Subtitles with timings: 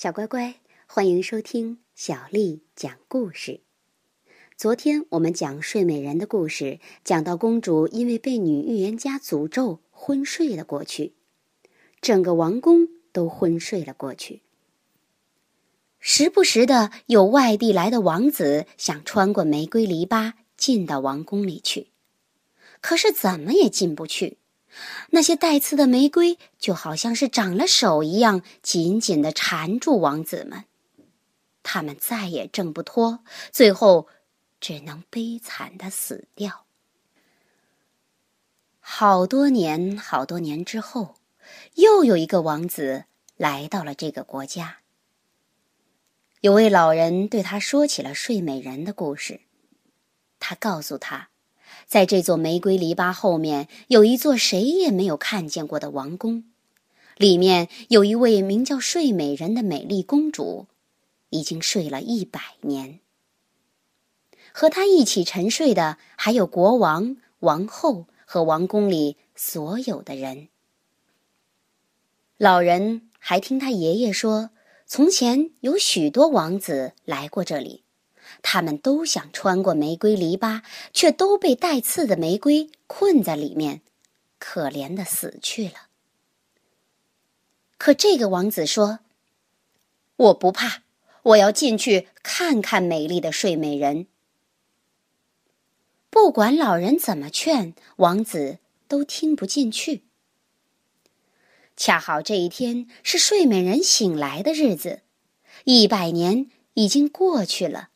[0.00, 0.54] 小乖乖，
[0.86, 3.62] 欢迎收听小丽讲故事。
[4.56, 11.14] 昨天我们讲睡美人的故事，讲到公主因为被女预言家诅咒昏睡了过去，
[12.00, 14.42] 整个王宫都昏睡了过去。
[15.98, 21.88] 时不时的有外地来的王子想穿过玫瑰篱笆进到王宫里去，
[22.80, 24.38] 可是怎么也进不去。
[25.10, 30.64] 那些带刺的玫瑰就好像是长了手一样，紧紧的缠住王子们，
[31.62, 34.08] 他们再也挣不脱，最后
[34.60, 36.66] 只能悲惨的死掉。
[38.80, 41.16] 好多年，好多年之后，
[41.74, 43.04] 又有一个王子
[43.36, 44.78] 来到了这个国家。
[46.40, 49.40] 有位老人对他说起了睡美人的故事，
[50.38, 51.30] 他告诉他。
[51.88, 56.44] 在这座玫瑰篱笆后面，有一座谁也没有看见过的王宫，
[57.16, 60.66] 里面有一位名叫睡美人的美丽公主，
[61.30, 63.00] 已经睡了一百年。
[64.52, 70.48] 和她一起沉睡的还有国王、王后和王宫里所有的人。
[72.36, 74.50] 老人还听他爷爷说，
[74.86, 77.84] 从前有许多王子来过这里。
[78.42, 80.62] 他们都想穿过玫瑰篱笆，
[80.92, 83.82] 却都被带刺的玫瑰困在里面，
[84.38, 85.88] 可怜的死去了。
[87.76, 89.00] 可这个王子说
[90.16, 90.82] ：“我不怕，
[91.22, 94.06] 我要进去看看美丽的睡美人。”
[96.10, 100.02] 不管老人怎么劝，王子都听不进去。
[101.76, 105.02] 恰好这一天是睡美人醒来的日子，
[105.64, 107.90] 一百年已经过去了。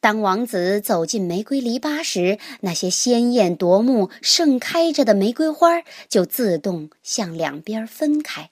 [0.00, 8.50] 当王子走进玫瑰篱笆时，那些鲜艳夺目、盛开着的玫瑰花就自动向两边分开，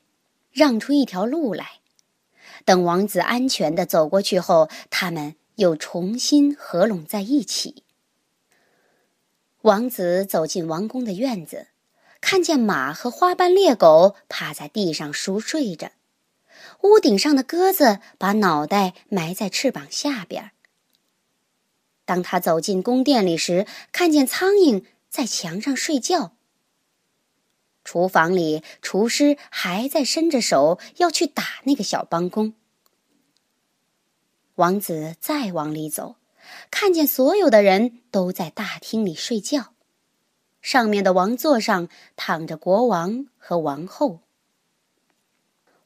[0.50, 1.80] 让出一条路来。
[2.64, 7.84] 等王子安全的走过去后，他们又重新合拢在一起。
[9.62, 11.68] 王子走进王宫的院子，
[12.20, 15.92] 看见马和花斑猎狗趴在地上熟睡着，
[16.82, 20.50] 屋顶上的鸽子把脑袋埋在翅膀下边。
[22.06, 26.32] 当他走进宫殿里时，看见苍蝇在墙上睡觉。
[27.84, 32.54] 厨房里，厨师还在伸着手要去打那个小帮工。
[34.54, 36.16] 王子再往里走，
[36.70, 39.74] 看见所有的人都在大厅里睡觉，
[40.62, 44.20] 上面的王座上躺着国王和王后。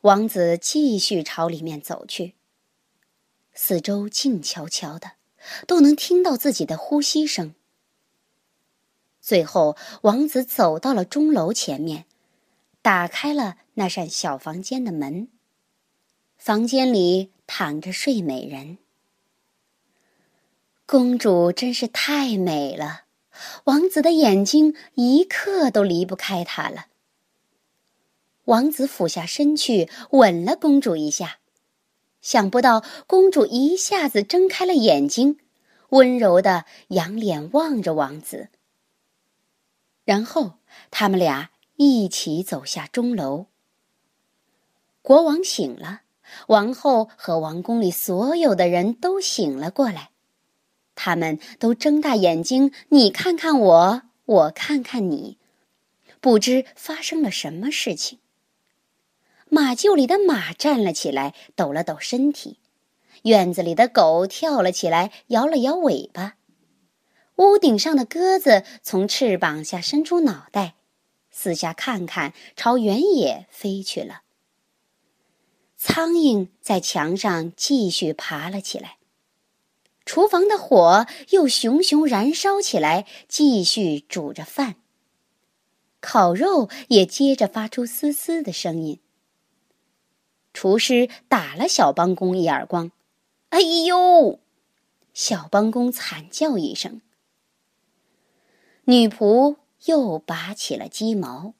[0.03, 2.35] 王子继续朝里面走去，
[3.53, 5.20] 四周静悄悄的。
[5.67, 7.55] 都能听到自己的呼吸声。
[9.21, 12.07] 最后，王子走到了钟楼前面，
[12.83, 15.29] 打开了那扇小房间的门。
[16.39, 18.79] 房间里躺着睡美人。
[20.87, 23.03] 公主真是太美了，
[23.65, 26.87] 王子的眼睛一刻都离不开她了。
[28.47, 31.39] 王子俯下身去吻了公主一下。
[32.21, 35.39] 想不到，公主一下子睁开了眼睛，
[35.91, 38.49] 温柔的仰脸望着王子。
[40.05, 40.55] 然后，
[40.91, 43.47] 他们俩一起走下钟楼。
[45.03, 46.03] 国王醒了，
[46.49, 50.11] 王后和王宫里所有的人都醒了过来，
[50.95, 55.39] 他们都睁大眼睛，你看看我，我看看你，
[56.21, 58.19] 不知发生了什么事情。
[59.53, 62.59] 马厩里的马站了起来，抖了抖身体；
[63.25, 66.37] 院子里的狗跳了起来，摇了摇尾巴；
[67.37, 70.77] 屋顶上的鸽子从翅膀下伸出脑袋，
[71.33, 74.23] 四下看看，朝原野飞去了。
[75.77, 78.99] 苍蝇在墙上继续爬了起来，
[80.05, 84.77] 厨房的火又熊熊燃烧起来，继续煮着饭。
[86.01, 89.01] 烤肉也接着发出嘶嘶的声音。
[90.53, 92.91] 厨师打了小帮工一耳光
[93.51, 94.39] ，“哎呦！”
[95.15, 97.01] 小帮工惨叫一声。
[98.85, 99.57] 女仆
[99.87, 101.55] 又拔起了鸡毛。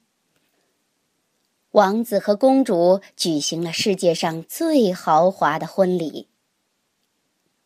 [1.71, 6.27] 王子和公主举行了世界上最豪华的婚礼。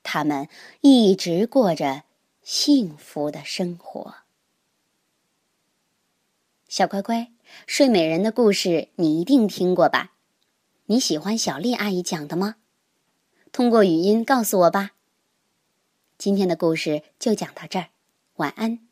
[0.03, 0.47] 他们
[0.81, 2.03] 一直过着
[2.43, 4.17] 幸福的生活。
[6.67, 7.31] 小乖乖，
[7.65, 10.14] 睡美人的故事你一定听过吧？
[10.87, 12.57] 你喜欢小丽阿姨讲的吗？
[13.51, 14.91] 通过语音告诉我吧。
[16.15, 17.87] 今天的故事就讲到这儿，
[18.35, 18.84] 晚安。